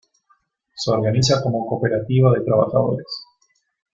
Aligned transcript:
Se 0.73 0.89
organiza 0.89 1.43
como 1.43 1.67
cooperativa 1.67 2.31
de 2.31 2.41
trabajadores. 2.43 3.05